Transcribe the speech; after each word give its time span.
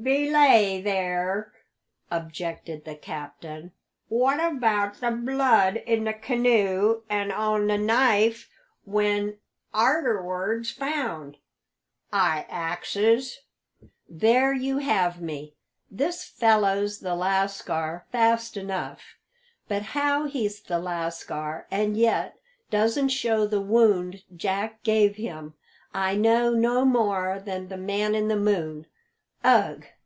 "Belay 0.00 0.80
there!" 0.80 1.52
objected 2.10 2.86
the 2.86 2.94
captain. 2.94 3.72
"What 4.08 4.40
about 4.40 4.98
the 5.02 5.10
blood 5.10 5.76
in 5.84 6.04
the 6.04 6.14
canoe 6.14 7.02
and 7.10 7.30
on 7.30 7.66
the 7.66 7.76
knife 7.76 8.48
when 8.86 9.36
arterwards 9.74 10.70
found? 10.70 11.36
I 12.10 12.46
axes." 12.48 13.40
"There 14.08 14.54
you 14.54 14.78
have 14.78 15.20
me. 15.20 15.52
This 15.90 16.24
fellow's 16.24 17.00
the 17.00 17.14
lascar 17.14 18.06
fast 18.10 18.56
enough; 18.56 19.02
but 19.68 19.82
how 19.82 20.24
he's 20.24 20.62
the 20.62 20.78
lascar 20.78 21.66
and 21.70 21.94
yet 21.94 22.38
doesn't 22.70 23.10
show 23.10 23.46
the 23.46 23.60
wound 23.60 24.22
Jack 24.34 24.82
gave 24.82 25.16
him, 25.16 25.56
I 25.92 26.16
know 26.16 26.50
no 26.54 26.86
more 26.86 27.38
than 27.44 27.68
the 27.68 27.76
man 27.76 28.14
in 28.14 28.28
the 28.28 28.36
moon. 28.36 28.86
Ugh! 29.42 29.86